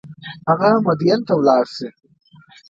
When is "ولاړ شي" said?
1.37-1.87